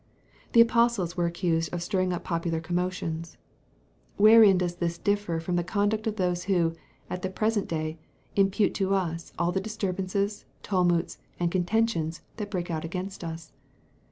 The 0.53 0.61
apostles 0.61 1.15
were 1.15 1.27
accused 1.27 1.71
of 1.71 1.83
stirring 1.83 2.11
up 2.11 2.23
popular 2.23 2.59
commotions. 2.59 3.37
Wherein 4.17 4.57
does 4.57 4.77
this 4.77 4.97
differ 4.97 5.39
from 5.39 5.57
the 5.57 5.63
conduct 5.63 6.07
of 6.07 6.15
those 6.15 6.45
who, 6.45 6.73
at 7.07 7.21
the 7.21 7.29
present 7.29 7.67
day, 7.69 7.99
impute 8.35 8.73
to 8.81 8.95
us 8.95 9.31
all 9.37 9.51
the 9.51 9.61
disturbances, 9.61 10.45
tumults, 10.63 11.19
and 11.39 11.51
contentions, 11.51 12.21
that 12.37 12.49
break 12.49 12.71
out 12.71 12.83
against 12.83 13.23
us? 13.23 13.51